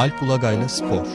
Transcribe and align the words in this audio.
Alp 0.00 0.22
Ulagay'la 0.22 0.68
Spor 0.68 1.06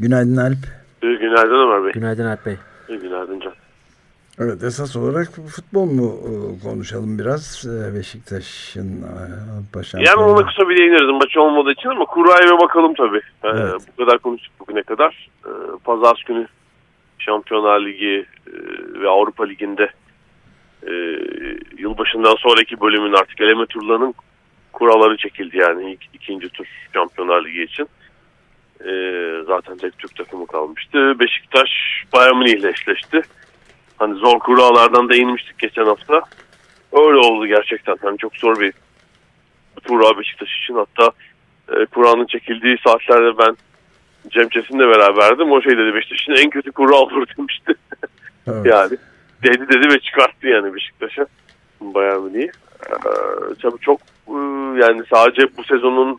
Günaydın 0.00 0.36
Alp. 0.36 0.56
Günaydın 1.00 1.68
Ömer 1.68 1.84
Bey. 1.84 1.92
Günaydın 1.92 2.24
Alp 2.24 2.46
Bey. 2.46 2.56
Günaydın 2.88 3.40
Can. 3.40 3.52
Evet 4.38 4.62
esas 4.62 4.96
olarak 4.96 5.28
futbol 5.28 5.84
mu 5.84 6.14
e, 6.24 6.62
konuşalım 6.68 7.18
biraz 7.18 7.66
e, 7.66 7.94
Beşiktaş'ın 7.94 9.04
başa. 9.74 9.98
Yani 9.98 10.22
ona 10.22 10.46
kısa 10.46 10.68
bir 10.68 10.76
değiniriz 10.76 11.10
maçı 11.10 11.40
olmadığı 11.40 11.72
için 11.72 11.88
ama 11.88 12.04
kuraya 12.04 12.60
bakalım 12.60 12.94
tabii. 12.94 13.20
Evet. 13.44 13.74
bu 13.92 14.04
kadar 14.04 14.18
konuştuk 14.18 14.52
bugüne 14.60 14.82
kadar. 14.82 15.30
Pazar 15.84 16.24
günü 16.26 16.46
Şampiyonlar 17.18 17.80
Ligi 17.80 18.26
ve 19.00 19.08
Avrupa 19.08 19.44
Ligi'nde 19.44 19.90
yılbaşından 21.78 22.34
sonraki 22.34 22.80
bölümün 22.80 23.12
artık 23.12 23.40
eleme 23.40 23.66
turlarının 23.66 24.14
kuralları 24.72 25.16
çekildi 25.16 25.56
yani 25.56 25.92
ilk, 25.92 26.14
ikinci 26.14 26.48
tur 26.48 26.66
Şampiyonlar 26.94 27.44
Ligi 27.44 27.62
için. 27.62 27.88
zaten 29.46 29.76
tek 29.76 29.98
Türk 29.98 30.16
takımı 30.16 30.46
kalmıştı. 30.46 31.18
Beşiktaş 31.20 31.70
Bayern 32.12 32.36
Münih 32.36 32.52
ile 32.52 32.68
eşleşti. 32.68 33.22
Hani 33.98 34.14
zor 34.14 34.38
kurallardan 34.38 35.08
değinmiştik 35.08 35.58
geçen 35.58 35.84
hafta. 35.84 36.22
Öyle 36.92 37.16
oldu 37.16 37.46
gerçekten. 37.46 37.96
Hani 38.02 38.18
çok 38.18 38.36
zor 38.36 38.60
bir 38.60 38.72
kura 39.88 40.18
Beşiktaş 40.18 40.48
için. 40.62 40.74
Hatta 40.74 41.12
e, 41.68 41.86
Kur'an'ın 41.86 42.26
çekildiği 42.26 42.78
saatlerde 42.86 43.38
ben 43.38 43.56
Cem 44.28 44.48
Çetin'le 44.48 44.78
beraberdim. 44.78 45.52
O 45.52 45.62
şey 45.62 45.78
dedi 45.78 45.94
Beşiktaş'ın 45.94 46.44
en 46.44 46.50
kötü 46.50 46.72
kura 46.72 46.94
olur 46.94 47.26
demişti. 47.38 47.74
Evet. 48.46 48.66
yani 48.66 48.96
dedi 49.44 49.68
dedi 49.68 49.94
ve 49.94 49.98
çıkarttı 49.98 50.48
yani 50.48 50.74
Beşiktaş'a. 50.74 51.26
Bayağı 51.80 52.20
mı 52.20 52.34
diye. 52.34 52.50
Ee, 52.90 53.54
tabii 53.62 53.78
çok 53.80 54.00
e, 54.28 54.36
yani 54.82 55.02
sadece 55.10 55.56
bu 55.56 55.64
sezonun 55.64 56.18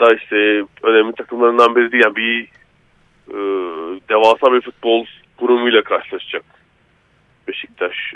da 0.00 0.14
işte 0.14 0.64
önemli 0.82 1.12
takımlarından 1.12 1.76
biri 1.76 1.92
değil. 1.92 2.04
Yani 2.04 2.16
bir 2.16 2.48
e, 3.28 3.36
devasa 4.08 4.52
bir 4.52 4.60
futbol 4.60 5.06
kurumuyla 5.36 5.82
karşılaşacak. 5.82 6.44
Beşiktaş, 7.48 8.14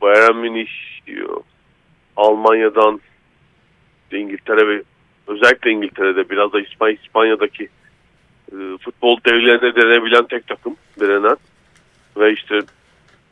Bayern 0.00 0.36
Münih, 0.36 0.68
Almanya'dan 2.16 3.00
İngiltere 4.12 4.68
ve 4.68 4.82
özellikle 5.26 5.70
İngiltere'de 5.70 6.30
biraz 6.30 6.52
da 6.52 6.60
İspanya, 6.60 6.96
İspanya'daki 7.02 7.68
e, 8.52 8.56
futbol 8.80 9.18
devlerine 9.26 9.74
denebilen 9.74 10.26
tek 10.26 10.46
takım 10.46 10.76
direnen 11.00 11.36
ve 12.16 12.32
işte 12.32 12.60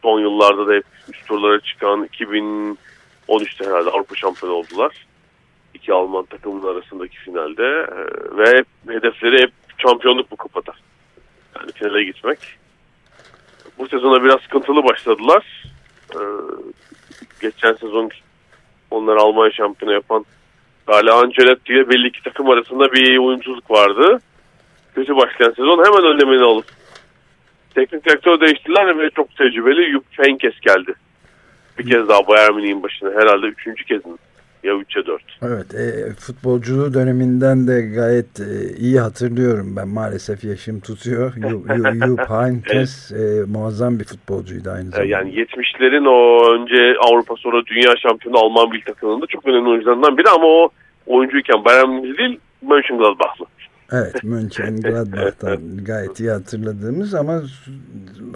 son 0.06 0.20
yıllarda 0.20 0.68
da 0.68 0.74
hep 0.74 0.84
üst 1.08 1.26
turlara 1.26 1.60
çıkan 1.60 2.04
2013'te 2.04 3.64
herhalde 3.64 3.90
Avrupa 3.90 4.14
şampiyonu 4.14 4.54
oldular. 4.54 5.06
İki 5.74 5.92
Alman 5.92 6.24
takımın 6.24 6.74
arasındaki 6.74 7.16
finalde 7.16 7.62
e, 7.62 7.98
ve 8.36 8.64
hedefleri 8.88 9.42
hep 9.42 9.52
şampiyonluk 9.78 10.30
bu 10.30 10.36
kupada. 10.36 10.72
Yani 11.56 11.72
finale 11.72 12.04
gitmek 12.04 12.38
bu 13.78 13.88
sezona 13.88 14.24
biraz 14.24 14.40
sıkıntılı 14.40 14.84
başladılar. 14.84 15.64
Ee, 16.14 16.18
geçen 17.40 17.72
sezon 17.72 18.10
onları 18.90 19.20
Almanya 19.20 19.52
şampiyonu 19.52 19.94
yapan 19.94 20.24
Gale 20.86 21.12
Ancelotti 21.12 21.72
ile 21.72 21.88
belli 21.88 22.12
ki 22.12 22.20
takım 22.24 22.50
arasında 22.50 22.92
bir 22.92 23.18
uyumsuzluk 23.18 23.70
vardı. 23.70 24.20
Kötü 24.94 25.16
başlayan 25.16 25.50
sezon 25.50 25.84
hemen 25.84 26.04
önlemini 26.04 26.44
alıp 26.44 26.66
teknik 27.76 28.04
direktör 28.04 28.40
değiştiler 28.40 28.98
ve 28.98 29.10
çok 29.10 29.36
tecrübeli 29.36 29.92
Jupp 29.92 30.18
Heynckes 30.18 30.60
geldi. 30.60 30.94
Bir 31.78 31.90
kez 31.90 32.08
daha 32.08 32.28
Bayern 32.28 32.54
Münih'in 32.54 32.82
başına 32.82 33.10
herhalde 33.10 33.46
üçüncü 33.46 33.84
kez 33.84 34.06
mi? 34.06 34.16
ya 34.66 34.72
3'e 34.74 35.06
4. 35.06 35.22
Evet 35.42 35.74
e, 35.74 36.12
futbolculuğu 36.14 36.94
döneminden 36.94 37.66
de 37.68 37.80
gayet 37.94 38.40
e, 38.40 38.76
iyi 38.78 39.00
hatırlıyorum 39.00 39.74
ben 39.76 39.88
maalesef 39.88 40.44
yaşım 40.44 40.80
tutuyor. 40.80 41.32
Jupp 41.32 42.30
Heynckes 42.30 43.12
e, 43.12 43.44
muazzam 43.52 43.98
bir 43.98 44.04
futbolcuydu 44.04 44.70
aynı 44.70 44.90
zamanda. 44.90 45.10
Yani 45.10 45.30
70'lerin 45.34 46.08
o 46.08 46.52
önce 46.54 46.96
Avrupa 47.00 47.36
sonra 47.36 47.66
Dünya 47.66 47.96
şampiyonu 48.02 48.38
Alman 48.38 48.72
bir 48.72 48.82
takımında 48.82 49.26
çok 49.26 49.46
önemli 49.46 49.68
oyuncularından 49.68 50.18
biri 50.18 50.28
ama 50.28 50.46
o 50.46 50.68
oyuncuyken 51.06 51.64
Bayern 51.64 51.88
Münih 51.88 52.18
değil 52.18 52.40
Mönchengladbach'lı. 52.62 53.46
Evet 53.92 54.24
Mönchengladbach'tan 54.24 55.76
gayet 55.84 56.20
iyi 56.20 56.30
hatırladığımız 56.30 57.14
ama 57.14 57.42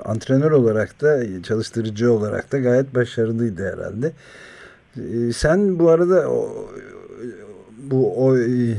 antrenör 0.04 0.50
olarak 0.50 1.00
da 1.02 1.42
çalıştırıcı 1.42 2.12
olarak 2.12 2.52
da 2.52 2.58
gayet 2.58 2.94
başarılıydı 2.94 3.72
herhalde. 3.72 4.12
Ee, 4.96 5.32
sen 5.32 5.78
bu 5.78 5.88
arada 5.88 6.30
o, 6.30 6.68
bu 7.90 8.26
o 8.26 8.36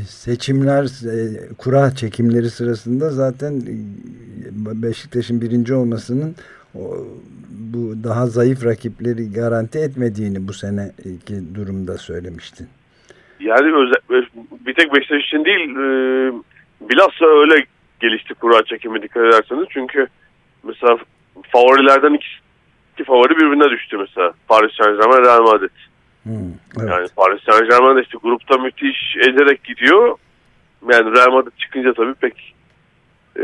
seçimler 0.08 0.84
e, 0.84 1.48
kura 1.58 1.92
çekimleri 1.96 2.50
sırasında 2.50 3.10
zaten 3.10 3.54
e, 3.54 4.82
Beşiktaş'ın 4.82 5.42
birinci 5.42 5.74
olmasının 5.74 6.36
o, 6.76 7.08
bu 7.50 8.04
daha 8.04 8.28
zayıf 8.28 8.66
rakipleri 8.66 9.34
garanti 9.34 9.80
etmediğini 9.80 10.48
bu 10.48 10.54
seneki 10.54 11.56
durumda 11.56 11.98
söylemiştin. 11.98 12.68
Yani 13.40 13.76
özel, 13.76 14.26
bir 14.66 14.74
tek 14.74 14.96
Beşiktaş 14.96 15.26
için 15.26 15.46
değil 15.46 15.70
e, 15.70 16.32
bilhassa 16.90 17.26
öyle 17.26 17.66
gelişti 18.00 18.34
kura 18.34 18.64
çekimi 18.64 19.02
dikkat 19.02 19.24
ederseniz. 19.24 19.66
Çünkü 19.70 20.08
mesela 20.64 20.98
favorilerden 21.52 22.14
iki, 22.14 22.28
iki 22.94 23.04
favori 23.04 23.38
birbirine 23.38 23.70
düştü 23.70 23.98
mesela. 23.98 24.34
Paris 24.48 24.72
Saint 24.76 25.02
Germain 25.02 25.26
Real 25.26 25.42
Madrid. 25.42 25.70
Hmm, 26.24 26.34
evet. 26.80 26.90
Yani 26.90 27.08
Paris 27.16 27.44
Saint 27.44 27.70
Germain 27.70 28.04
işte 28.04 28.18
grupta 28.24 28.58
müthiş 28.58 29.16
ezerek 29.18 29.64
gidiyor. 29.64 30.18
Yani 30.92 31.18
Real 31.18 31.32
Madrid 31.32 31.52
çıkınca 31.58 31.94
tabii 31.94 32.14
pek 32.14 32.54
e, 33.40 33.44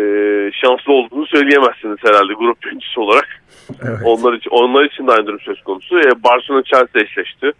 şanslı 0.54 0.94
olduğunu 0.94 1.26
söyleyemezsiniz 1.26 1.98
herhalde 2.04 2.34
grup 2.34 2.64
birincisi 2.64 3.00
olarak. 3.00 3.28
Evet. 3.84 4.00
Onlar 4.06 4.34
için 4.34 4.50
onlar 4.50 4.86
için 4.86 5.08
de 5.08 5.12
aynı 5.12 5.28
durum 5.28 5.40
söz 5.40 5.64
konusu. 5.64 6.00
E, 6.00 6.24
Barcelona 6.24 6.64
Chelsea 6.64 7.02
eşleşti. 7.02 7.52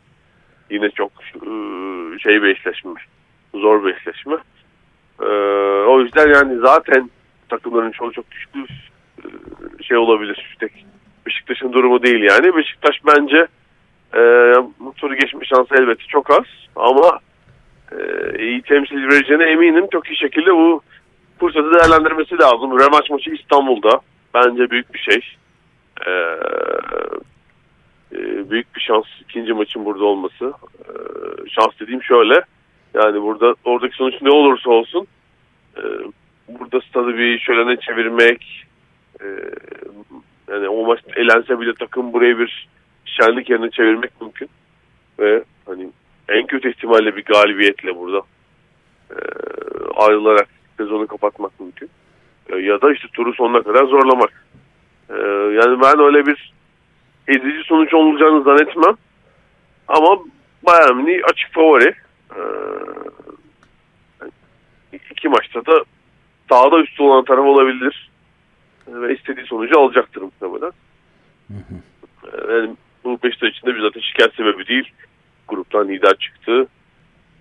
Yine 0.70 0.90
çok 0.90 1.12
e, 1.36 1.50
şey 2.20 2.42
bir 2.44 2.48
eşleşme. 2.48 2.92
Zor 3.54 3.86
bir 3.86 3.96
eşleşme. 3.96 4.36
E, 5.22 5.28
o 5.88 6.02
yüzden 6.02 6.28
yani 6.34 6.60
zaten 6.60 7.10
takımların 7.50 7.92
çoğu 7.92 8.12
çok 8.12 8.26
güçlü 8.32 8.74
e, 9.24 9.84
şey 9.84 9.98
olabilir. 9.98 10.58
Tek 10.60 10.86
Beşiktaş'ın 11.26 11.74
durumu 11.74 12.04
değil 12.04 12.24
yani. 12.24 12.56
Beşiktaş 12.56 12.96
bence 13.06 13.48
e, 14.14 14.22
turu 14.98 15.16
geçme 15.16 15.46
şansı 15.46 15.76
elbette 15.76 16.04
çok 16.08 16.32
az 16.32 16.46
ama 16.76 17.20
e, 17.92 17.98
iyi 18.40 18.62
temsil 18.62 19.08
vereceğine 19.08 19.44
eminim. 19.44 19.88
Çok 19.92 20.10
iyi 20.10 20.18
şekilde 20.18 20.54
bu 20.54 20.82
fırsatı 21.40 21.74
değerlendirmesi 21.74 22.38
lazım. 22.38 22.80
Remaç 22.80 23.10
maçı 23.10 23.30
İstanbul'da. 23.30 24.02
Bence 24.34 24.70
büyük 24.70 24.94
bir 24.94 25.00
şey. 25.00 25.22
E, 26.08 26.12
e, 28.12 28.50
büyük 28.50 28.76
bir 28.76 28.82
şans 28.82 29.06
ikinci 29.22 29.54
maçın 29.54 29.86
burada 29.86 30.04
olması. 30.04 30.54
E, 30.80 30.92
şans 31.50 31.80
dediğim 31.80 32.04
şöyle. 32.04 32.44
Yani 32.94 33.22
burada 33.22 33.56
oradaki 33.66 33.96
sonuç 33.96 34.22
ne 34.22 34.30
olursa 34.30 34.70
olsun 34.70 35.08
e, 35.78 35.82
burada 36.48 36.82
stadı 36.82 37.18
bir 37.18 37.40
şölene 37.40 37.80
çevirmek 37.80 38.66
e, 39.22 39.26
yani 40.52 40.70
o 40.70 40.86
maç 40.86 41.00
elense 41.16 41.60
bile 41.60 41.74
takım 41.74 42.14
buraya 42.14 42.40
bir 42.40 42.68
şenlik 43.06 43.50
yerine 43.50 43.70
çevirmek 43.70 44.22
mümkün. 44.22 44.50
Ve 45.20 45.44
hani 45.66 45.90
en 46.30 46.48
kötü 46.48 46.70
ihtimalle 46.70 47.16
bir 47.16 47.26
galibiyetle 47.26 47.96
burada 47.96 48.22
e, 49.12 49.18
ayrılarak 49.96 50.48
sezonu 50.78 51.08
kapatmak 51.08 51.60
mümkün. 51.60 51.90
E, 52.50 52.58
ya 52.58 52.82
da 52.82 52.94
işte 52.94 53.08
turu 53.14 53.34
sonuna 53.34 53.64
kadar 53.64 53.86
zorlamak. 53.86 54.46
E, 55.10 55.16
yani 55.62 55.82
ben 55.82 56.00
öyle 56.00 56.26
bir 56.26 56.54
ezici 57.28 57.64
sonuç 57.64 57.94
olacağını 57.94 58.44
zannetmem. 58.44 58.96
Ama 59.88 60.20
Bayern 60.64 61.24
açık 61.24 61.54
favori. 61.54 61.94
Maçta 65.58 66.72
da 66.72 66.82
üstü 66.82 67.04
olan 67.04 67.26
taraf 67.26 67.46
olabilir. 67.46 68.10
E, 68.88 69.02
ve 69.02 69.16
istediği 69.16 69.46
sonucu 69.46 69.80
alacaktır 69.80 70.22
muhtemelen. 70.22 70.72
Hı 71.48 71.54
hı. 71.54 71.76
E, 72.24 72.54
yani 72.54 72.76
bu 73.04 73.20
Beşiktaş 73.24 73.50
için 73.50 73.68
de 73.68 73.76
bir 73.76 73.82
zaten 73.82 74.02
şikayet 74.02 74.36
sebebi 74.36 74.68
değil. 74.68 74.92
Gruptan 75.48 75.88
lider 75.88 76.18
çıktı. 76.18 76.68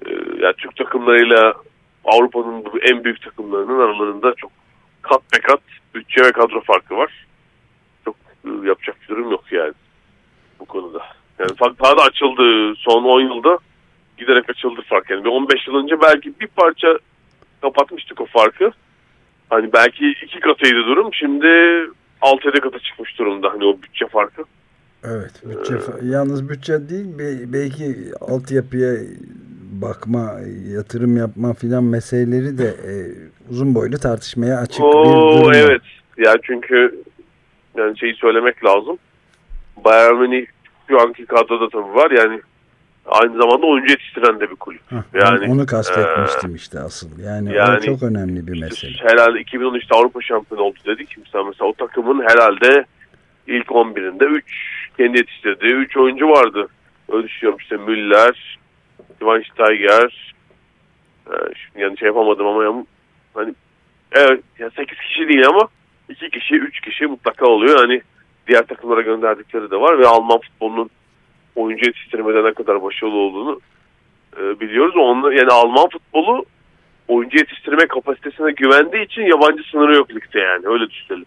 Ee, 0.07 0.11
yani 0.41 0.55
Türk 0.59 0.77
takımlarıyla 0.77 1.55
Avrupa'nın 2.05 2.65
en 2.83 3.05
büyük 3.05 3.23
takımlarının 3.23 3.79
aralarında 3.79 4.35
çok 4.35 4.53
kat 5.03 5.23
be 5.33 5.41
kat 5.41 5.61
bütçe 5.95 6.23
ve 6.23 6.33
kadro 6.33 6.61
farkı 6.61 6.97
var. 6.97 7.27
Çok 8.05 8.17
e, 8.45 8.69
yapacak 8.69 8.97
bir 9.03 9.09
durum 9.09 9.31
yok 9.31 9.45
yani 9.51 9.73
bu 10.61 10.65
konuda. 10.65 11.03
Yani 11.39 11.55
fark 11.57 11.85
daha 11.85 11.97
da 11.97 12.03
açıldı 12.03 12.75
son 12.79 13.05
10 13.05 13.21
yılda 13.21 13.59
giderek 14.19 14.51
açıldı 14.51 14.81
fark. 14.89 15.11
Yani 15.11 15.29
15 15.29 15.67
yıl 15.67 15.75
önce 15.75 16.01
belki 16.01 16.41
bir 16.41 16.47
parça 16.47 16.99
kapatmıştık 17.67 18.21
o 18.21 18.27
farkı. 18.27 18.71
Hani 19.51 19.73
belki 19.73 20.11
iki 20.11 20.41
katıydı 20.41 20.87
durum. 20.87 21.15
Şimdi 21.15 21.47
6-7 22.23 22.61
katı 22.61 22.79
çıkmış 22.79 23.19
durumda 23.19 23.53
hani 23.53 23.65
o 23.65 23.83
bütçe 23.83 24.07
farkı. 24.07 24.43
Evet. 25.05 25.43
Bütçe, 25.45 25.75
ee, 25.75 26.07
yalnız 26.07 26.49
bütçe 26.49 26.89
değil 26.89 27.07
belki 27.53 27.97
altyapıya 28.21 28.93
bakma, 29.73 30.33
yatırım 30.77 31.17
yapma 31.17 31.55
filan 31.55 31.85
meseleleri 31.85 32.59
de 32.59 32.69
e, 32.69 32.95
uzun 33.51 33.75
boylu 33.75 33.99
tartışmaya 33.99 34.57
açık 34.59 34.85
Oo, 34.85 35.05
bir 35.05 35.11
durum. 35.11 35.53
Evet. 35.55 35.83
Yani 36.19 36.39
çünkü 36.43 37.03
yani 37.77 37.99
şeyi 37.99 38.15
söylemek 38.15 38.65
lazım. 38.65 38.99
Bayern 39.85 40.17
Münih 40.17 40.47
şu 40.89 41.01
anki 41.01 41.27
kadroda 41.27 41.69
tabii 41.69 41.95
var 41.95 42.11
yani 42.11 42.41
aynı 43.07 43.37
zamanda 43.37 43.67
oyuncu 43.67 43.91
yetiştiren 43.91 44.41
de 44.41 44.51
bir 44.51 44.57
kulüp. 44.57 44.81
Heh, 44.91 44.97
yani 45.23 45.53
onu 45.53 45.67
kastetmiştim 45.67 46.51
e, 46.53 46.55
işte 46.55 46.81
asıl. 46.81 47.19
Yani, 47.19 47.55
yani 47.55 47.79
o 47.79 47.81
çok 47.81 48.03
önemli 48.03 48.47
bir 48.47 48.61
mesele. 48.61 48.93
Herhalde 49.03 49.41
2013'te 49.41 49.97
Avrupa 49.97 50.21
şampiyonu 50.21 50.63
oldu 50.63 50.79
dedik. 50.87 51.17
Mesela, 51.19 51.45
mesela 51.45 51.67
o 51.67 51.73
takımın 51.73 52.23
herhalde 52.29 52.85
ilk 53.47 53.67
11'inde 53.67 54.25
3 54.25 54.45
kendi 54.97 55.19
yetiştirdiği 55.19 55.73
3 55.73 55.97
oyuncu 55.97 56.29
vardı. 56.29 56.69
Öyle 57.13 57.29
düşünüyorum 57.29 57.59
işte 57.63 57.77
Müller, 57.77 58.59
Schweinsteiger 59.19 60.35
e, 61.27 61.35
yani 61.77 61.99
şey 61.99 62.07
yapamadım 62.07 62.47
ama 62.47 62.85
hani 63.35 63.55
evet 64.13 64.41
ya 64.59 64.71
8 64.71 64.99
kişi 64.99 65.29
değil 65.29 65.47
ama 65.49 65.69
2 66.09 66.31
kişi 66.31 66.55
3 66.55 66.81
kişi 66.81 67.07
mutlaka 67.07 67.47
oluyor. 67.47 67.79
Hani 67.79 68.03
diğer 68.49 68.67
takımlara 68.67 69.01
gönderdikleri 69.01 69.71
de 69.71 69.77
var 69.77 69.99
ve 69.99 70.07
Alman 70.07 70.41
futbolunun 70.41 70.91
oyuncu 71.57 71.87
yetiştirmede 71.87 72.45
ne 72.45 72.55
kadar 72.55 72.83
başarılı 72.83 73.17
olduğunu 73.17 73.61
e, 74.41 74.61
biliyoruz. 74.61 74.97
Onu, 74.97 75.33
yani 75.33 75.51
Alman 75.51 75.89
futbolu 75.89 76.45
oyuncu 77.09 77.39
yetiştirme 77.39 77.87
kapasitesine 77.87 78.53
güvendiği 78.53 79.05
için 79.05 79.23
yabancı 79.23 79.63
sınırı 79.71 79.95
yok 79.95 80.11
ligde 80.11 80.41
yani 80.41 80.67
öyle 80.67 80.91
düşünelim. 80.91 81.27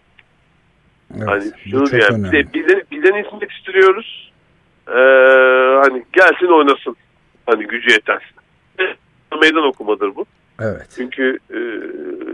Evet, 1.16 1.28
hani 1.28 1.44
şunu 1.70 2.00
yani 2.00 2.24
bize, 2.24 2.52
bizden, 2.54 2.82
bizden 2.90 3.24
isim 3.24 3.38
yetiştiriyoruz. 3.40 4.32
Ee, 4.88 4.92
hani 5.82 6.04
gelsin 6.12 6.46
oynasın. 6.46 6.96
Hani 7.46 7.66
gücü 7.66 7.90
yeter. 7.90 8.32
Meydan 9.40 9.64
okumadır 9.64 10.16
bu. 10.16 10.26
Evet. 10.60 10.86
Çünkü 10.96 11.38
e, 11.50 11.58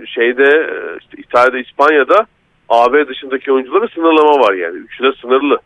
şeyde 0.07 0.71
işte 1.01 1.17
İtalya'da, 1.23 1.59
İspanya'da 1.59 2.27
AB 2.69 3.09
dışındaki 3.09 3.53
oyunculara 3.53 3.89
sınırlama 3.89 4.41
var 4.41 4.55
yani. 4.55 4.77
Üçüne 4.77 5.13
sınırlı. 5.13 5.59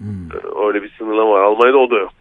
Hmm. 0.00 0.32
E, 0.32 0.66
öyle 0.66 0.82
bir 0.82 0.90
sınırlama 0.98 1.30
var. 1.30 1.42
Almanya'da 1.42 1.78
o 1.78 1.90
da 1.90 1.98
yok. 1.98 2.12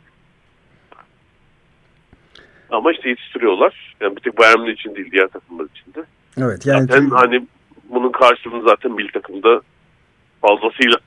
Ama 2.70 2.92
işte 2.92 3.10
yetiştiriyorlar. 3.10 3.96
Yani 4.02 4.16
bir 4.16 4.22
tek 4.22 4.38
Bayern 4.38 4.66
için 4.66 4.96
değil 4.96 5.12
diğer 5.12 5.28
takımlar 5.28 5.66
için 5.66 5.94
de. 5.94 6.06
Evet 6.38 6.66
yani 6.66 6.82
zaten 6.82 7.02
çünkü... 7.02 7.16
hani 7.16 7.48
bunun 7.90 8.12
karşılığını 8.12 8.64
zaten 8.64 8.92
milli 8.92 9.12
takımda 9.12 9.62
fazlasıyla 10.42 10.98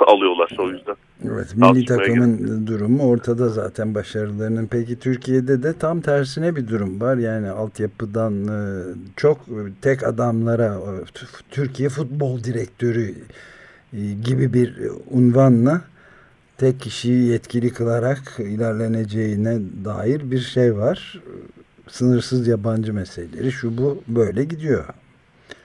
alıyorlar 0.06 0.50
o 0.58 0.70
yüzden. 0.70 0.96
Evet 1.24 1.56
milli 1.56 1.84
takımın 1.84 2.36
gibi. 2.36 2.66
durumu 2.66 3.10
ortada 3.10 3.48
zaten 3.48 3.94
başarılarının. 3.94 4.66
Peki 4.66 4.98
Türkiye'de 4.98 5.62
de 5.62 5.78
tam 5.78 6.00
tersine 6.00 6.56
bir 6.56 6.68
durum 6.68 7.00
var. 7.00 7.16
Yani 7.16 7.50
altyapıdan 7.50 8.48
e, 8.48 8.58
çok 9.16 9.38
tek 9.82 10.06
adamlara 10.06 10.74
e, 10.74 10.92
Türkiye 11.50 11.88
Futbol 11.88 12.44
Direktörü 12.44 13.14
e, 13.92 13.98
gibi 14.24 14.52
bir 14.52 14.74
unvanla 15.10 15.80
tek 16.58 16.80
kişiyi 16.80 17.30
yetkili 17.32 17.72
kılarak 17.72 18.18
ilerleneceğine 18.38 19.58
dair 19.84 20.30
bir 20.30 20.38
şey 20.38 20.76
var. 20.76 21.14
Sınırsız 21.88 22.48
yabancı 22.48 22.94
meseleleri 22.94 23.52
şu 23.52 23.78
bu 23.78 24.02
böyle 24.08 24.44
gidiyor. 24.44 24.84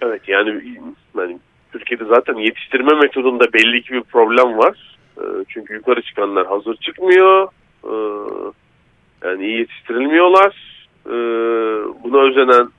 Evet 0.01 0.22
yani, 0.28 0.80
yani 1.18 1.40
Türkiye'de 1.72 2.06
zaten 2.06 2.36
yetiştirme 2.36 2.94
metodunda 2.95 3.54
belli 3.54 3.84
ki 3.84 3.94
bir 3.94 4.04
problem 4.04 4.57
var. 4.57 4.98
Ee, 5.18 5.22
çünkü 5.48 5.74
yukarı 5.74 6.01
çıkanlar 6.01 6.48
hazır 6.48 6.75
çıkmıyor. 6.75 7.48
Ee, 7.84 7.94
yani 9.24 9.46
iyi 9.46 9.57
yetiştirilmiyorlar. 9.60 10.84
Ee, 11.06 11.12
buna 12.04 12.22
özenen 12.30 12.69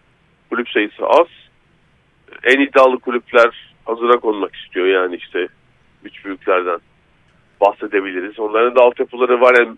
kulüp 0.50 0.68
sayısı 0.68 1.06
az. 1.06 1.26
En 2.44 2.60
iddialı 2.60 2.98
kulüpler 2.98 3.74
hazıra 3.84 4.16
konmak 4.16 4.56
istiyor. 4.56 4.86
Yani 4.86 5.16
işte 5.16 5.48
üç 6.04 6.24
büyüklerden 6.24 6.78
bahsedebiliriz. 7.64 8.40
Onların 8.40 8.76
da 8.76 8.82
altyapıları 8.82 9.40
var. 9.40 9.54
Yani 9.58 9.76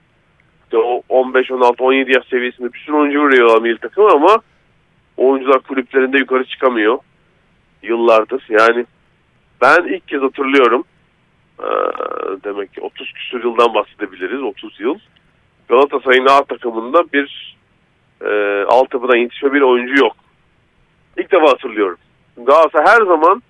işte 0.65 0.79
o 0.79 1.03
15, 1.09 1.51
16, 1.51 1.85
17 1.85 2.13
yaş 2.13 2.29
seviyesinde 2.29 2.73
bir 2.73 2.79
sürü 2.79 2.97
oyuncu 2.97 3.21
vuruyor 3.21 3.63
milli 3.63 3.79
takım 3.79 4.07
ama 4.07 4.39
oyuncular 5.17 5.61
kulüplerinde 5.61 6.19
yukarı 6.19 6.45
çıkamıyor. 6.45 6.99
Yıllardır. 7.83 8.47
Yani 8.49 8.87
ben 9.61 9.95
ilk 9.95 10.09
kez 10.09 10.23
hatırlıyorum. 10.23 10.85
Demek 12.45 12.75
ki 12.75 12.81
30 12.81 13.13
küsur 13.13 13.45
yıldan 13.45 13.75
bahsedebiliriz. 13.75 14.43
30 14.43 14.81
yıl. 14.81 14.99
Galatasaray'ın 15.69 16.27
A 16.27 16.45
takımında 16.45 17.13
bir 17.13 17.57
e, 18.25 18.65
altyapıdan 18.69 19.17
yetişme 19.17 19.53
bir 19.53 19.61
oyuncu 19.61 20.05
yok. 20.05 20.17
İlk 21.17 21.33
defa 21.33 21.51
hatırlıyorum. 21.51 21.99
Galatasaray 22.37 22.87
her 22.87 23.07
zaman 23.07 23.43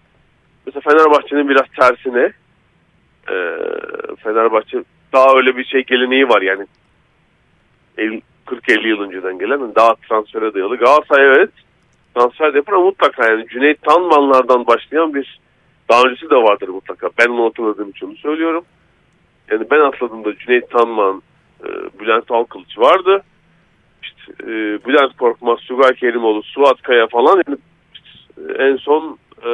mesela 0.66 0.80
Fenerbahçe'nin 0.80 1.48
biraz 1.48 1.66
tersine 1.80 2.32
e, 3.30 3.36
Fenerbahçe 4.16 4.84
daha 5.12 5.36
öyle 5.36 5.56
bir 5.56 5.64
şey 5.64 5.84
geleneği 5.84 6.28
var 6.28 6.42
yani 6.42 6.66
40-50 8.46 8.88
yıl 8.88 9.00
önceden 9.00 9.38
gelen 9.38 9.74
daha 9.74 9.94
transfere 9.94 10.54
dayalı. 10.54 10.76
Galatasaray 10.76 11.26
evet 11.26 11.50
transfer 12.16 12.54
yapar 12.54 12.72
ama 12.72 12.84
mutlaka 12.84 13.30
yani 13.30 13.46
Cüneyt 13.48 13.82
Tanmanlardan 13.82 14.66
başlayan 14.66 15.14
bir 15.14 15.40
daha 15.88 16.02
öncesi 16.02 16.30
de 16.30 16.36
vardır 16.36 16.68
mutlaka. 16.68 17.10
Ben 17.18 17.28
onu 17.28 17.44
hatırladığım 17.44 17.90
için 17.90 18.06
onu 18.06 18.16
söylüyorum. 18.16 18.64
Yani 19.50 19.66
ben 19.70 19.80
atladığımda 19.80 20.38
Cüneyt 20.38 20.70
Tanman, 20.70 21.22
e, 21.64 21.68
Bülent 22.00 22.30
Alkılıç 22.30 22.78
vardı. 22.78 23.22
İşte, 24.02 24.32
e, 24.42 24.46
Bülent 24.86 25.16
Korkmaz, 25.16 25.58
Sugay 25.60 25.94
Kerimoğlu, 25.94 26.42
Suat 26.42 26.82
Kaya 26.82 27.06
falan. 27.06 27.42
Yani, 27.46 27.58
işte, 27.94 28.62
en 28.64 28.76
son 28.76 29.18
e, 29.44 29.50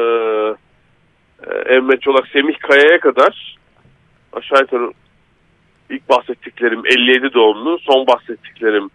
e, 1.47 1.75
Emmet 1.75 2.03
Çolak, 2.03 2.29
Semih 2.29 2.59
Kaya'ya 2.59 3.01
kadar 3.01 3.57
aşağı 4.33 4.61
yukarı 4.61 4.93
ilk 5.91 6.09
bahsettiklerim 6.09 6.83
57 6.87 7.35
doğumlu, 7.35 7.79
son 7.79 8.07
bahsettiklerim 8.07 8.91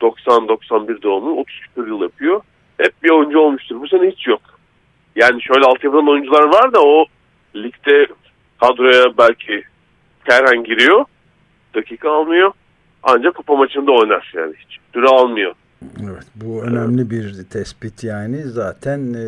90-91 0.00 1.02
doğumlu, 1.02 1.40
30 1.40 1.60
küsur 1.60 1.88
yıl 1.88 2.02
yapıyor. 2.02 2.40
Hep 2.78 3.02
bir 3.02 3.10
oyuncu 3.10 3.38
olmuştur. 3.38 3.80
Bu 3.80 3.88
sene 3.88 4.10
hiç 4.10 4.26
yok. 4.26 4.40
Yani 5.16 5.42
şöyle 5.42 5.64
altyapıdan 5.64 6.08
oyuncular 6.08 6.42
var 6.42 6.72
da 6.72 6.82
o 6.82 7.04
ligde 7.56 8.06
kadroya 8.60 9.18
belki 9.18 9.62
Kerhen 10.26 10.64
giriyor. 10.64 11.04
Dakika 11.74 12.10
almıyor. 12.10 12.52
Ancak 13.02 13.34
kupa 13.34 13.56
maçında 13.56 13.92
oynar 13.92 14.32
yani 14.36 14.54
hiç. 14.58 14.78
Süre 14.94 15.06
almıyor. 15.06 15.54
Evet 16.04 16.26
bu 16.34 16.62
önemli 16.62 17.10
bir 17.10 17.44
tespit 17.52 18.04
yani 18.04 18.42
zaten 18.42 19.14
e, 19.14 19.26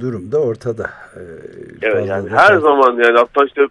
durum 0.00 0.32
da 0.32 0.38
ortada. 0.38 0.90
E, 1.16 1.20
evet 1.82 2.08
yani 2.08 2.30
her 2.30 2.56
zaman 2.56 2.96
yani 3.04 3.18
hatta 3.18 3.44
işte 3.44 3.66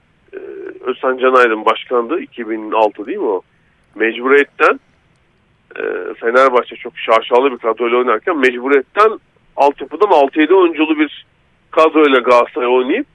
Özcan 0.91 1.17
Canaydın 1.17 1.65
başkandı 1.65 2.19
2006 2.19 3.05
değil 3.05 3.17
mi 3.17 3.24
o? 3.24 3.41
Mecburiyetten 3.95 4.79
e, 5.75 5.83
Fenerbahçe 6.13 6.75
çok 6.75 6.93
şaşalı 6.98 7.51
bir 7.51 7.57
kadroyla 7.57 7.98
oynarken 7.98 8.38
mecburiyetten 8.38 9.19
altyapıdan 9.55 10.07
6-7 10.07 10.53
oyunculu 10.53 11.00
bir 11.00 11.25
kadroyla 11.71 12.19
Galatasaray 12.19 12.67
oynayıp 12.67 13.07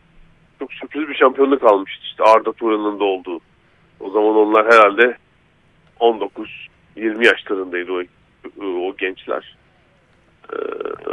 çok 0.58 0.72
sürpriz 0.72 1.08
bir 1.08 1.14
şampiyonluk 1.14 1.64
almıştı. 1.64 2.02
İşte 2.04 2.24
Arda 2.24 2.52
Turan'ın 2.52 3.00
da 3.00 3.04
olduğu. 3.04 3.40
O 4.00 4.10
zaman 4.10 4.36
onlar 4.36 4.66
herhalde 4.66 5.16
19-20 6.00 7.26
yaşlarındaydı 7.26 7.92
o, 7.92 8.02
o 8.64 8.96
gençler. 8.96 9.56
Ee, 10.52 10.56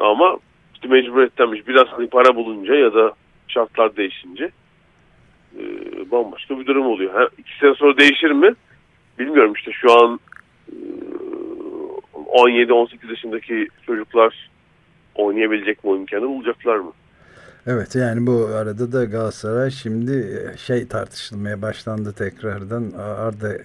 ama 0.01 0.38
işte 0.74 0.88
mecburiyettenmiş. 0.88 1.67
Biraz 1.67 1.88
hani 1.88 2.08
para 2.08 2.36
bulunca 2.36 2.75
ya 2.75 2.93
da 2.93 3.13
şartlar 3.48 3.96
değişince 3.96 4.51
e, 5.60 5.63
bambaşka 6.12 6.60
bir 6.60 6.65
durum 6.65 6.86
oluyor. 6.86 7.13
Ha, 7.13 7.27
iki 7.38 7.57
sene 7.60 7.75
sonra 7.75 7.98
değişir 7.98 8.31
mi? 8.31 8.53
Bilmiyorum 9.19 9.53
işte 9.53 9.72
şu 9.72 9.91
an 9.91 10.19
e, 10.72 10.75
17-18 12.13 13.10
yaşındaki 13.10 13.67
çocuklar 13.86 14.50
oynayabilecek 15.15 15.83
mi 15.83 15.89
o 15.89 15.98
imkanı 15.98 16.27
bulacaklar 16.27 16.77
mı? 16.77 16.91
Evet 17.67 17.95
yani 17.95 18.27
bu 18.27 18.45
arada 18.45 18.91
da 18.91 19.05
Galatasaray 19.05 19.72
şimdi 19.72 20.12
e, 20.12 20.57
şey 20.57 20.88
tartışılmaya 20.88 21.62
başlandı 21.62 22.13
tekrardan 22.13 22.91
Arda 22.98 23.53
e, 23.53 23.62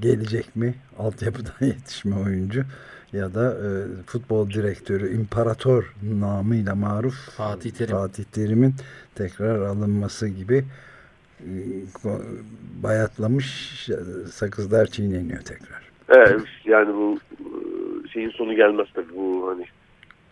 gelecek 0.00 0.56
mi 0.56 0.74
altyapıdan 0.98 1.52
yetişme 1.66 2.16
oyuncu 2.16 2.64
ya 3.12 3.34
da 3.34 3.52
e, 3.52 3.68
futbol 4.06 4.50
direktörü 4.50 5.14
imparator 5.14 5.94
namıyla 6.02 6.74
maruf 6.74 7.14
Fatih, 7.14 7.70
Terim. 7.70 7.96
Fatih 7.96 8.24
Terim'in 8.24 8.74
tekrar 9.14 9.60
alınması 9.60 10.28
gibi 10.28 10.64
bayatlamış 12.82 13.46
sakızlar 14.30 14.86
çiğneniyor 14.86 15.42
tekrar. 15.42 15.82
Evet 16.08 16.40
yani 16.64 16.94
bu 16.94 17.18
e, 17.30 18.08
şeyin 18.08 18.30
sonu 18.30 18.54
gelmez 18.54 18.86
tabii 18.94 19.16
bu 19.16 19.48
hani 19.50 19.64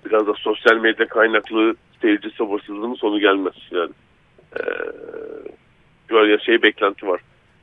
biraz 0.04 0.26
da 0.26 0.34
sosyal 0.34 0.76
medya 0.76 1.08
kaynaklı 1.08 1.74
seyirci 2.02 2.30
sabırsızlığının 2.30 2.94
sonu 2.94 3.20
gelmez 3.20 3.54
yani. 3.70 3.90
Ee, 4.56 4.62
böyle 6.10 6.38
şey 6.38 6.62
beklenti 6.62 7.06
var. 7.06 7.20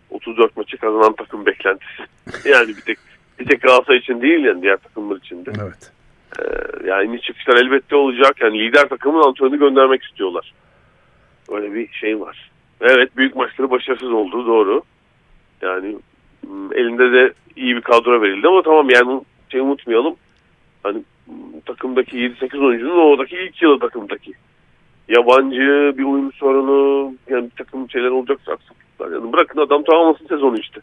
34 0.09 0.57
maçı 0.57 0.77
kazanan 0.77 1.13
takım 1.13 1.45
beklentisi. 1.45 2.03
yani 2.49 2.67
bir 2.67 2.81
tek 2.81 2.97
bir 3.39 3.45
tek 3.45 3.61
Galatasaray 3.61 3.99
için 3.99 4.21
değil 4.21 4.43
yani 4.43 4.61
diğer 4.61 4.77
takımlar 4.77 5.17
için 5.17 5.45
de. 5.45 5.51
Evet. 5.63 5.91
Ee, 6.39 6.43
yani 6.87 7.21
çıkışlar 7.21 7.55
elbette 7.55 7.95
olacak. 7.95 8.41
Yani 8.41 8.59
lider 8.59 8.89
takımın 8.89 9.23
antrenörünü 9.27 9.59
göndermek 9.59 10.03
istiyorlar. 10.03 10.53
Öyle 11.51 11.73
bir 11.73 11.91
şey 11.91 12.19
var. 12.19 12.51
Evet 12.83 13.17
büyük 13.17 13.35
maçları 13.35 13.71
başarısız 13.71 14.11
olduğu 14.11 14.47
doğru. 14.47 14.83
Yani 15.61 15.95
elinde 16.75 17.11
de 17.11 17.33
iyi 17.55 17.75
bir 17.75 17.81
kadro 17.81 18.21
verildi 18.21 18.47
ama 18.47 18.61
tamam 18.61 18.89
yani 18.89 19.21
şey 19.49 19.61
unutmayalım. 19.61 20.15
Hani 20.83 21.03
takımdaki 21.65 22.17
7-8 22.17 22.65
oyuncunun 22.65 22.97
oradaki 22.97 23.35
ilk 23.35 23.61
yılı 23.61 23.79
takımdaki. 23.79 24.33
Yabancı 25.07 25.93
bir 25.97 26.03
uyum 26.03 26.33
sorunu 26.33 27.13
yani 27.29 27.45
bir 27.45 27.55
takım 27.55 27.89
şeyler 27.89 28.09
olacak 28.09 28.39
aksaklıklar. 28.39 29.11
Yani 29.11 29.33
bırakın 29.33 29.59
adam 29.59 29.83
tamamlasın 29.83 30.27
sezonu 30.27 30.57
işte. 30.57 30.81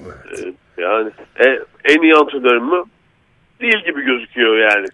evet. 0.00 0.54
Ee, 0.78 0.82
yani 0.82 1.10
e, 1.46 1.60
en 1.84 2.02
iyi 2.02 2.14
antrenör 2.14 2.56
mü? 2.56 2.84
Değil 3.60 3.84
gibi 3.84 4.02
gözüküyor 4.02 4.58
yani. 4.58 4.86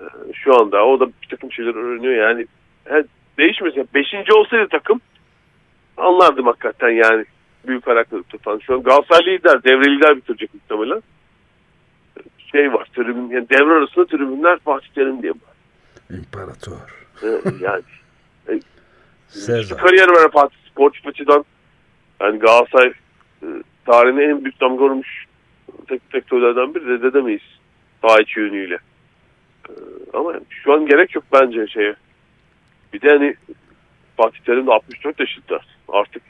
Ee, 0.00 0.32
şu 0.34 0.60
anda 0.60 0.86
o 0.86 1.00
da 1.00 1.06
bir 1.06 1.28
takım 1.30 1.52
şeyler 1.52 1.74
öğreniyor 1.74 2.14
yani. 2.14 2.46
He, 2.84 3.04
değişmesin. 3.38 3.88
Beşinci 3.94 4.32
olsaydı 4.32 4.68
takım 4.68 5.00
anlardım 5.98 6.46
hakikaten 6.46 6.88
yani. 6.90 7.24
Büyük 7.66 7.84
karakter 7.84 8.22
tutan. 8.22 8.58
Şu 8.58 8.74
an 8.74 8.82
Galatasaray 8.82 9.26
lider, 9.26 9.64
devre 9.64 9.90
lider 9.96 10.16
bitirecek 10.16 10.54
muhtemelen. 10.54 11.02
Şey 12.52 12.72
var, 12.72 12.88
tribün, 12.94 13.28
yani 13.30 13.48
devre 13.50 13.72
arasında 13.72 14.06
tribünler 14.06 14.58
Fatih 14.58 14.88
Terim 14.88 15.22
diye 15.22 15.32
var. 15.32 15.54
İmparator. 16.10 17.06
yani. 17.60 17.82
E, 18.48 18.60
Sezar. 19.28 19.78
Kariyer 19.78 20.08
var 20.08 20.30
Fatih 20.32 20.56
sportif 20.70 21.06
açıdan. 21.06 21.44
Yani 22.20 22.38
Galatasaray 22.38 22.92
e, 23.42 23.46
tarihine 23.86 24.22
en 24.24 24.44
büyük 24.44 24.60
damga 24.60 24.84
vurmuş 24.84 25.24
tek 25.88 26.02
sektörlerden 26.12 26.74
biri 26.74 26.86
de 26.88 27.02
dedemeyiz. 27.02 27.42
Daha 28.02 28.20
içi 28.20 28.40
yönüyle. 28.40 28.78
E, 29.68 29.72
ama 30.14 30.34
şu 30.50 30.72
an 30.72 30.86
gerek 30.86 31.14
yok 31.14 31.24
bence 31.32 31.66
şeye. 31.66 31.94
Bir 32.92 33.00
de 33.00 33.08
hani 33.08 33.34
Fatih 34.16 34.40
Terim 34.40 34.66
de 34.66 34.72
64 34.72 35.20
yaşında. 35.20 35.60
Artık 35.88 36.22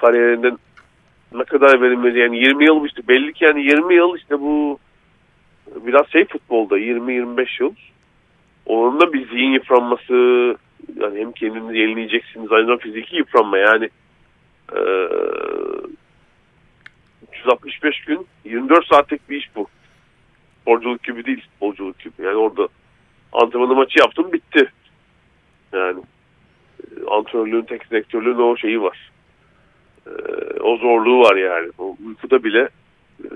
kariyerinden 0.00 0.58
ne 1.34 1.44
kadar 1.44 1.80
verilmeli 1.80 2.18
yani 2.18 2.38
20 2.38 2.64
yıl 2.64 2.86
işte 2.86 3.08
belli 3.08 3.32
ki 3.32 3.44
yani 3.44 3.62
20 3.64 3.94
yıl 3.94 4.16
işte 4.16 4.40
bu 4.40 4.78
biraz 5.76 6.08
şey 6.08 6.24
futbolda 6.24 6.78
20-25 6.78 7.62
yıl 7.62 7.74
onun 8.66 9.00
da 9.00 9.12
bir 9.12 9.28
zihin 9.28 9.50
yıpranması 9.52 10.14
yani 11.00 11.20
hem 11.20 11.32
kendinizi 11.32 11.78
yenileyeceksiniz 11.78 12.52
aynı 12.52 12.64
zamanda 12.64 12.82
fiziki 12.82 13.16
yıpranma 13.16 13.58
yani 13.58 13.90
e, 14.76 14.80
365 17.32 18.04
gün 18.04 18.26
24 18.44 18.86
saatlik 18.86 19.30
bir 19.30 19.36
iş 19.36 19.56
bu. 19.56 19.66
Sporculuk 20.60 21.02
gibi 21.02 21.24
değil 21.24 21.40
futbolculuk 21.40 21.98
gibi. 21.98 22.12
Yani 22.18 22.36
orada 22.36 22.68
antrenmanı 23.32 23.74
maçı 23.74 23.98
yaptım 23.98 24.32
bitti. 24.32 24.72
Yani 25.72 26.02
antrenörlüğün, 27.10 27.62
teknik 27.62 27.90
direktörlüğün 27.90 28.38
o 28.38 28.56
şeyi 28.56 28.82
var. 28.82 29.10
E, 30.06 30.10
o 30.60 30.76
zorluğu 30.76 31.20
var 31.20 31.36
yani. 31.36 31.70
O 31.78 31.96
uykuda 32.06 32.44
bile 32.44 32.68
e, 33.24 33.28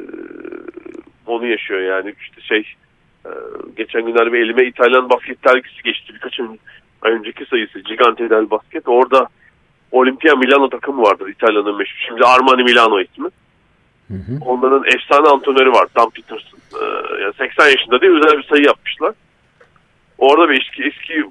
onu 1.26 1.46
yaşıyor 1.46 1.80
yani. 1.80 2.14
işte 2.20 2.40
şey 2.40 2.64
e, 3.26 3.30
geçen 3.76 4.06
günler 4.06 4.32
bir 4.32 4.40
elime 4.40 4.64
İtalyan 4.64 5.10
basket 5.10 5.44
dergisi 5.44 5.82
geçti. 5.82 6.14
Birkaç 6.14 6.40
ay 7.02 7.12
önceki 7.12 7.46
sayısı 7.46 7.80
Gigante 7.80 8.30
del 8.30 8.50
Basket. 8.50 8.88
Orada 8.88 9.28
Olimpia 9.92 10.36
Milano 10.36 10.68
takımı 10.68 11.02
vardır 11.02 11.28
İtalya'nın 11.28 11.76
meşhur. 11.76 12.04
Şimdi 12.08 12.24
Armani 12.24 12.62
Milano 12.62 13.00
ismi. 13.00 13.28
Hı 14.08 14.14
hı. 14.14 14.38
Onların 14.44 14.84
efsane 14.94 15.28
antrenörü 15.28 15.72
var 15.72 15.86
Dan 15.96 16.10
Peterson. 16.10 16.58
Ee, 16.74 17.22
yani 17.22 17.34
80 17.38 17.66
yaşında 17.66 18.00
değil 18.00 18.12
özel 18.12 18.38
bir 18.38 18.42
sayı 18.42 18.64
yapmışlar. 18.64 19.14
Orada 20.18 20.50
bir 20.50 20.60
eski, 20.60 20.82
eski 20.82 21.24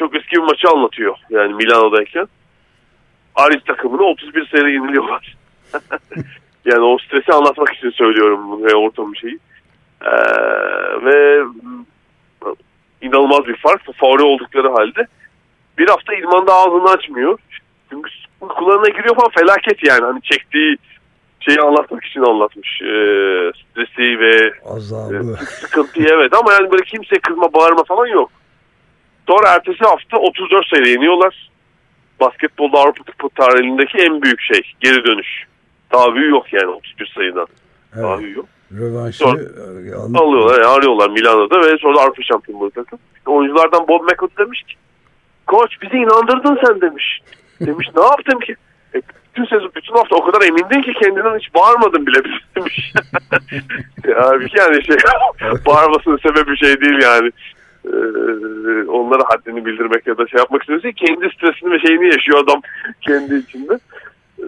çok 0.00 0.16
eski 0.16 0.36
bir 0.36 0.42
maçı 0.42 0.68
anlatıyor. 0.68 1.16
Yani 1.30 1.54
Milano'dayken. 1.54 2.26
Aris 3.34 3.64
takımını 3.64 4.02
31 4.02 4.46
sayıda 4.46 4.68
yeniliyorlar. 4.68 5.36
yani 6.64 6.80
o 6.80 6.98
stresi 6.98 7.32
anlatmak 7.32 7.74
için 7.74 7.90
söylüyorum 7.90 8.64
ve 8.64 8.74
ortamı 8.74 9.16
şeyi. 9.16 9.38
Ee, 10.02 10.10
ve 11.04 11.44
inanılmaz 13.02 13.46
bir 13.46 13.56
fark. 13.56 13.96
Favori 13.96 14.22
oldukları 14.22 14.68
halde 14.68 15.06
bir 15.78 15.88
hafta 15.88 16.14
idmanda 16.14 16.54
ağzını 16.54 16.90
açmıyor. 16.90 17.38
Çünkü 17.90 18.10
kulağına 18.40 18.88
giriyor 18.88 19.14
falan 19.14 19.30
felaket 19.38 19.88
yani. 19.88 20.04
Hani 20.04 20.22
çektiği 20.22 20.76
şeyi 21.40 21.60
anlatmak 21.60 22.04
için 22.04 22.20
anlatmış. 22.20 22.82
E, 22.82 22.92
stresi 23.60 24.20
ve 24.20 24.52
Azabı. 24.64 25.36
E, 25.42 25.44
sıkıntıyı 25.44 26.08
evet 26.10 26.32
ama 26.34 26.52
yani 26.52 26.70
böyle 26.70 26.84
kimse 26.84 27.18
kızma 27.18 27.52
bağırma 27.52 27.84
falan 27.84 28.06
yok. 28.06 28.30
Sonra 29.30 29.48
ertesi 29.48 29.84
hafta 29.84 30.16
34 30.16 30.66
sayıda 30.66 30.88
yeniyorlar. 30.88 31.50
Basketbolda 32.20 32.78
Avrupa 32.78 33.28
tarihindeki 33.28 33.98
en 33.98 34.22
büyük 34.22 34.40
şey 34.40 34.60
geri 34.80 35.04
dönüş. 35.04 35.44
Daha 35.92 36.06
yok 36.06 36.52
yani 36.52 36.66
31 36.66 37.12
sayıdan. 37.14 37.46
Evet. 37.94 38.04
Daha 38.04 38.18
büyük 38.18 38.36
yok. 38.36 38.46
Rövanşı 38.72 39.18
sonra, 39.18 39.40
e, 39.40 40.18
alıyorlar, 40.18 40.62
yani 40.62 40.66
arıyorlar 40.66 41.10
Milano'da 41.10 41.60
ve 41.60 41.78
sonra 41.78 42.00
Avrupa 42.00 42.22
şampiyonluğu 42.22 42.70
takım. 42.70 42.98
İşte 43.16 43.30
oyunculardan 43.30 43.88
Bob 43.88 44.02
McCoy 44.02 44.28
demiş 44.38 44.62
ki 44.62 44.74
Koç 45.46 45.82
bizi 45.82 45.96
inandırdın 45.96 46.58
sen 46.66 46.80
demiş. 46.80 47.20
Demiş 47.60 47.88
ne 47.96 48.02
yaptım 48.02 48.40
ki? 48.40 48.56
E, 48.94 49.02
bütün 49.28 49.44
sezon, 49.44 49.72
bütün 49.76 49.94
hafta 49.94 50.16
o 50.16 50.24
kadar 50.24 50.46
emindin 50.46 50.82
ki 50.82 50.92
kendinden 51.02 51.38
hiç 51.38 51.54
bağırmadın 51.54 52.06
bile 52.06 52.18
demiş. 52.56 52.92
ya 54.08 54.40
bir 54.40 54.52
yani 54.58 54.84
şey 54.84 54.96
bağırmasının 55.66 56.18
sebebi 56.18 56.56
şey 56.56 56.80
değil 56.80 57.02
yani. 57.02 57.30
Ee, 57.86 58.88
onlara 58.88 59.22
haddini 59.24 59.66
bildirmek 59.66 60.06
ya 60.06 60.18
da 60.18 60.26
şey 60.26 60.38
yapmak 60.38 60.62
istiyorsa 60.62 60.92
kendi 60.92 61.30
stresini 61.34 61.70
ve 61.70 61.78
şeyini 61.78 62.06
yaşıyor 62.06 62.38
adam 62.38 62.60
kendi 63.00 63.34
içinde. 63.34 63.78
Ee, 64.38 64.44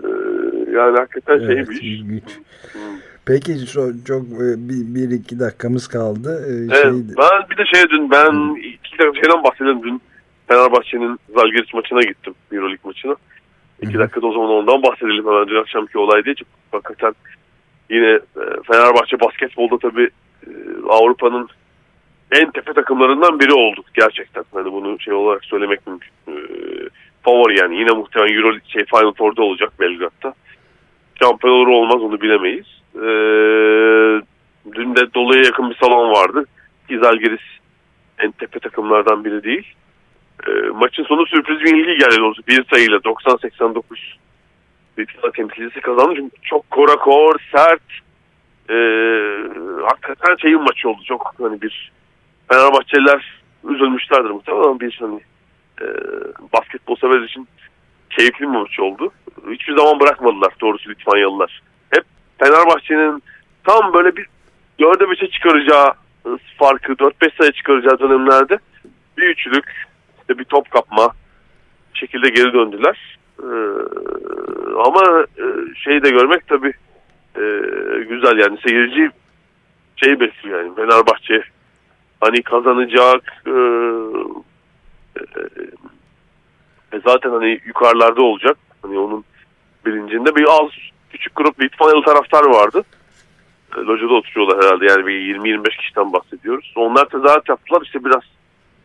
yani 0.73 0.99
hakikaten 0.99 1.39
şey 1.39 1.47
evet, 1.47 1.67
şey 1.67 1.81
bir 2.09 2.17
iş. 2.17 2.37
Hmm. 2.73 2.81
Peki 3.27 3.67
çok, 3.67 4.07
çok 4.07 4.23
e, 4.23 4.69
bir, 4.69 4.95
bir 4.95 5.11
iki 5.11 5.41
dakikamız 5.41 5.89
kaldı. 5.89 6.45
Ee, 6.49 6.53
evet, 6.53 6.83
şey... 6.83 6.93
Ben 6.93 7.51
bir 7.51 7.57
de 7.57 7.65
şey 7.75 7.91
dün 7.91 8.11
ben 8.11 8.31
hmm. 8.31 8.57
iki 8.57 8.99
dakika 8.99 9.15
şeyden 9.15 9.45
bahsedelim 9.45 9.83
dün 9.83 10.03
Fenerbahçe'nin 10.49 11.19
Zalgiris 11.35 11.75
maçına 11.75 12.01
gittim 12.01 12.35
Euroleague 12.53 12.85
maçına. 12.85 13.17
İki 13.83 13.99
dakikada 13.99 14.27
o 14.27 14.33
zaman 14.33 14.49
ondan 14.49 14.83
bahsedelim 14.83 15.27
hemen 15.27 15.49
dün 15.49 15.61
akşamki 15.61 15.99
olay 15.99 16.25
diye. 16.25 16.35
Çünkü 16.35 16.51
hakikaten 16.73 17.15
yine 17.91 18.11
e, 18.11 18.43
Fenerbahçe 18.67 19.21
basketbolda 19.21 19.79
tabii 19.79 20.11
e, 20.47 20.51
Avrupa'nın 20.89 21.49
en 22.33 22.51
tepe 22.51 22.73
takımlarından 22.73 23.41
biri 23.41 23.53
olduk 23.53 23.87
gerçekten. 23.95 24.45
Hani 24.55 24.73
bunu 24.73 25.01
şey 25.01 25.15
olarak 25.15 25.45
söylemek 25.45 25.87
mümkün. 25.87 26.11
E, 26.29 26.35
favori 27.23 27.59
yani 27.59 27.79
yine 27.79 27.91
muhtemelen 27.91 28.35
Euro 28.35 28.59
şey 28.69 28.85
Final 28.85 29.13
Four'da 29.13 29.43
olacak 29.43 29.73
Belgrad'da. 29.81 30.35
Şampiyon 31.23 31.55
olur 31.55 31.67
olmaz 31.67 32.03
onu 32.03 32.21
bilemeyiz. 32.21 32.67
E, 32.95 33.07
dün 34.73 34.97
de 34.97 35.15
doluya 35.15 35.43
yakın 35.43 35.71
bir 35.71 35.77
salon 35.77 36.11
vardı. 36.11 36.45
Zalgiris 37.01 37.41
en 38.19 38.31
tepe 38.31 38.59
takımlardan 38.59 39.25
biri 39.25 39.45
değil. 39.45 39.75
E, 40.49 40.51
maçın 40.75 41.05
sonu 41.05 41.27
sürpriz 41.27 41.61
bir 41.61 41.77
ilgi 41.77 41.99
geldi 41.99 42.17
doğrusu. 42.19 42.43
Bir 42.49 42.65
sayıyla 42.65 42.97
90-89 42.97 43.83
Bitcoin 44.99 45.31
temsilcisi 45.31 45.81
kazandı. 45.81 46.15
Çünkü 46.17 46.37
çok 46.43 46.71
korakor, 46.71 47.35
sert 47.57 47.83
e, 48.71 48.77
hakikaten 49.89 50.37
şeyin 50.37 50.61
maçı 50.61 50.89
oldu. 50.89 51.01
Çok 51.05 51.35
hani 51.39 51.63
bir 51.63 51.93
Fenerbahçeliler 52.53 53.43
üzülmüşlerdir 53.65 54.31
muhtemelen 54.31 54.63
ama 54.63 54.81
bir 54.81 54.97
hani 55.01 55.21
e, 55.83 55.87
basketbol 56.53 56.97
sever 56.97 57.21
için 57.21 57.49
keyifli 58.11 58.41
bir 58.41 58.47
maç 58.47 58.81
oldu. 58.81 59.13
Hiçbir 59.51 59.77
zaman 59.77 60.01
bırakmadılar 60.01 60.55
doğrusu 60.61 60.91
Litvanyalılar. 60.91 61.63
Hep 61.91 62.05
Fenerbahçe'nin 62.39 63.23
tam 63.65 63.95
böyle 63.95 64.17
bir 64.17 64.27
4'e 64.81 65.05
5'e 65.05 65.31
çıkaracağı 65.31 65.93
farkı 66.59 66.93
4-5 66.93 67.37
sayı 67.39 67.53
çıkaracağı 67.53 67.99
dönemlerde 67.99 68.59
bir 69.19 69.23
üçlük 69.23 69.87
işte 70.21 70.39
bir 70.39 70.45
top 70.45 70.71
kapma 70.71 71.13
şekilde 71.95 72.29
geri 72.29 72.53
döndüler. 72.53 73.19
Ee, 73.43 73.47
ama 74.87 75.27
e, 75.39 75.45
şeyi 75.85 76.03
de 76.03 76.11
görmek 76.11 76.49
tabii 76.49 76.73
e, 77.37 77.43
güzel 78.09 78.39
yani 78.39 78.59
seyirci 78.67 79.11
şey 79.97 80.21
bekliyor 80.21 80.65
yani 80.65 80.75
Fenerbahçe 80.75 81.43
hani 82.23 82.43
kazanacak 82.43 83.43
e, 83.47 83.53
e, 86.93 87.01
zaten 87.07 87.31
hani 87.31 87.61
yukarılarda 87.67 88.23
olacak 88.23 88.57
hani 88.83 88.99
onun 88.99 89.25
bilincinde 89.87 90.37
bir 90.37 90.45
az 90.49 90.71
küçük 91.11 91.37
grup 91.37 91.61
Litvanyalı 91.61 92.05
taraftar 92.05 92.45
vardı. 92.45 92.85
E, 93.77 93.81
locada 93.81 94.15
oturuyorlar 94.15 94.65
herhalde 94.65 94.87
yani 94.87 95.07
bir 95.07 95.35
20-25 95.39 95.77
kişiden 95.77 96.13
bahsediyoruz. 96.13 96.73
Onlar 96.77 97.05
tezahürat 97.05 97.49
yaptılar 97.49 97.83
işte 97.85 98.05
biraz 98.05 98.23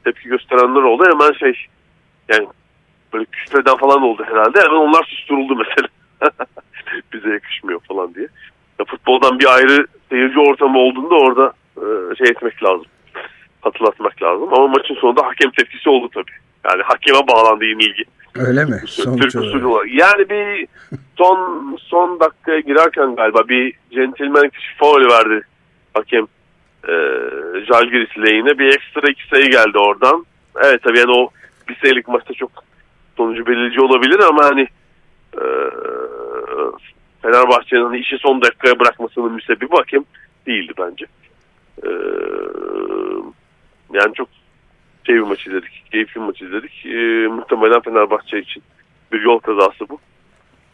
tepki 0.03 0.29
gösterenler 0.29 0.82
oldu. 0.82 1.03
Hemen 1.06 1.34
şey 1.34 1.65
yani 2.29 2.48
böyle 3.13 3.25
küfreden 3.25 3.77
falan 3.77 4.01
oldu 4.01 4.24
herhalde. 4.27 4.62
Hemen 4.62 4.75
onlar 4.75 5.03
susturuldu 5.03 5.56
mesela. 5.56 5.88
Bize 7.13 7.29
yakışmıyor 7.29 7.79
falan 7.79 8.13
diye. 8.15 8.27
Ya 8.79 8.86
futboldan 8.86 9.39
bir 9.39 9.56
ayrı 9.56 9.88
seyirci 10.10 10.39
ortamı 10.39 10.79
olduğunda 10.79 11.15
orada 11.15 11.53
e, 11.77 12.15
şey 12.15 12.27
etmek 12.27 12.63
lazım. 12.63 12.86
Hatırlatmak 13.68 14.24
lazım. 14.24 14.54
Ama 14.54 14.68
maçın 14.68 14.96
sonunda 14.96 15.26
hakem 15.26 15.52
tepkisi 15.52 15.90
oldu 15.90 16.10
tabii. 16.14 16.38
Yani 16.66 16.84
hakeme 16.84 17.28
bağlandı 17.28 17.66
ilgi. 17.66 18.04
Öyle 18.36 18.66
mi? 18.66 18.82
Sonuç 18.86 19.22
Türk 19.22 19.44
usulü 19.44 19.66
olarak. 19.66 19.88
Yani 19.92 20.30
bir 20.30 20.68
son 21.18 21.78
son 21.82 22.20
dakikaya 22.20 22.60
girerken 22.60 23.16
galiba 23.16 23.48
bir 23.50 23.74
centilmen 23.92 24.52
faul 24.78 25.10
verdi 25.10 25.42
hakem 25.94 26.28
e, 26.88 26.94
Jalgiris 27.68 28.18
lehine. 28.18 28.60
Bir 28.60 28.76
ekstra 28.76 29.12
iki 29.12 29.28
sayı 29.28 29.52
geldi 29.52 29.78
oradan. 29.78 30.26
Evet 30.64 30.84
tabii 30.84 31.00
yani 31.00 31.12
o 31.12 31.30
bir 31.70 31.78
sayılık 31.82 32.08
maçta 32.08 32.34
çok 32.34 32.52
sonucu 33.18 33.46
belirleyici 33.48 33.82
olabilir 33.82 34.20
ama 34.20 34.46
hani 34.46 34.68
e, 35.34 35.44
Fenerbahçe'nin 37.22 37.84
hani 37.84 38.00
işi 38.00 38.18
son 38.18 38.42
dakikaya 38.42 38.80
bırakmasının 38.80 39.32
müsebbibi 39.32 39.76
hakem 39.76 40.04
değildi 40.48 40.74
bence. 40.80 41.06
E, 41.84 41.90
yani 43.94 44.13
çok 44.13 44.29
şey 45.06 45.15
bir 45.15 45.22
maç 45.22 45.48
izledik. 45.48 45.84
Keyifli 45.91 46.22
bir 46.22 46.25
maç 46.25 46.41
izledik. 46.41 46.86
E, 46.86 47.27
muhtemelen 47.27 47.82
Fenerbahçe 47.82 48.39
için 48.39 48.63
bir 49.12 49.22
yol 49.22 49.39
kazası 49.39 49.89
bu. 49.89 50.00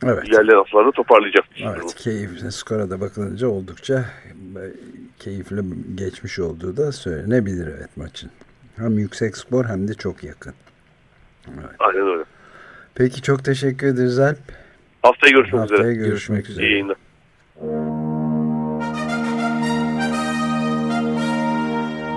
Evet. 0.06 0.28
İlerleyen 0.28 0.58
haftalarda 0.58 0.92
toparlayacaktır. 0.92 1.64
Evet, 1.66 1.96
keyifli. 1.96 2.52
Skora 2.52 2.90
da 2.90 3.02
bakılınca 3.02 3.48
oldukça 3.48 4.06
keyifli 5.20 5.62
geçmiş 5.96 6.40
olduğu 6.40 6.78
da 6.78 6.92
söylenebilir 6.92 7.68
evet 7.68 7.98
maçın. 7.98 8.32
Hem 8.76 9.00
yüksek 9.00 9.38
skor 9.38 9.66
hem 9.66 9.88
de 9.88 9.94
çok 9.94 10.24
yakın. 10.24 10.54
Evet. 11.48 11.76
Aynen 11.80 12.08
öyle. 12.08 12.24
Peki 12.96 13.22
çok 13.22 13.46
teşekkür 13.46 13.88
ederiz 13.88 14.20
Alp. 14.20 14.38
Haftaya 15.02 15.32
görüşmek 15.32 15.62
Haftaya 15.62 15.80
üzere. 15.82 15.94
görüşmek, 15.94 16.10
görüşmek 16.12 16.50
üzere. 16.50 16.66
İyi 16.66 16.72
yayınlar. 16.72 16.98